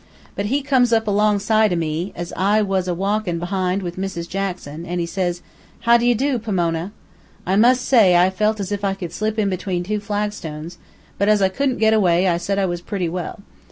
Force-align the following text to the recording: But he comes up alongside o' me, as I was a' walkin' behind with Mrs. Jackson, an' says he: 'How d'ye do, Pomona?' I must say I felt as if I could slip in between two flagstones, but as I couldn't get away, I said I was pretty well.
But 0.35 0.47
he 0.47 0.63
comes 0.63 0.91
up 0.91 1.05
alongside 1.05 1.71
o' 1.71 1.75
me, 1.75 2.11
as 2.15 2.33
I 2.35 2.63
was 2.63 2.87
a' 2.87 2.93
walkin' 2.95 3.37
behind 3.37 3.83
with 3.83 3.97
Mrs. 3.99 4.27
Jackson, 4.27 4.83
an' 4.83 5.05
says 5.05 5.37
he: 5.37 5.43
'How 5.81 5.97
d'ye 5.97 6.13
do, 6.15 6.39
Pomona?' 6.39 6.91
I 7.45 7.55
must 7.55 7.85
say 7.85 8.15
I 8.15 8.31
felt 8.31 8.59
as 8.59 8.71
if 8.71 8.83
I 8.83 8.95
could 8.95 9.13
slip 9.13 9.37
in 9.37 9.47
between 9.47 9.83
two 9.83 9.99
flagstones, 9.99 10.79
but 11.19 11.29
as 11.29 11.39
I 11.39 11.49
couldn't 11.49 11.77
get 11.77 11.93
away, 11.93 12.27
I 12.27 12.37
said 12.37 12.57
I 12.57 12.65
was 12.65 12.81
pretty 12.81 13.09
well. 13.09 13.41